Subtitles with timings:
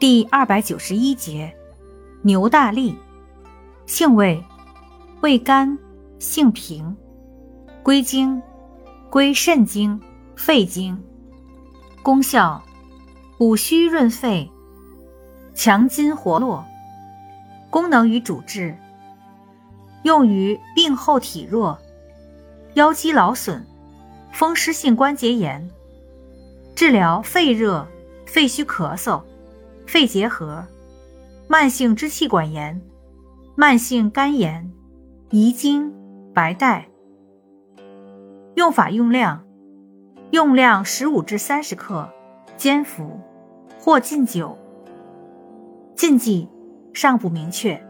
[0.00, 1.56] 第二百九十一节，
[2.22, 2.96] 牛大力，
[3.86, 4.42] 性味，
[5.20, 5.78] 味甘，
[6.18, 6.96] 性平，
[7.82, 8.42] 归经，
[9.08, 10.00] 归肾经、
[10.34, 11.00] 肺经。
[12.02, 12.60] 功效，
[13.38, 14.50] 补虚润肺，
[15.54, 16.64] 强筋活络。
[17.70, 18.76] 功能与主治，
[20.02, 21.78] 用于病后体弱、
[22.74, 23.64] 腰肌劳损、
[24.32, 25.70] 风湿性关节炎，
[26.74, 27.86] 治疗肺热、
[28.26, 29.22] 肺虚咳嗽。
[29.86, 30.66] 肺结核、
[31.48, 32.80] 慢性支气管炎、
[33.54, 34.72] 慢性肝炎、
[35.30, 35.92] 遗精、
[36.32, 36.88] 白带。
[38.54, 39.44] 用法用量：
[40.30, 42.08] 用量十五至三十克，
[42.56, 43.20] 煎服，
[43.78, 44.56] 或浸酒。
[45.94, 46.48] 禁忌
[46.92, 47.83] 尚不明确。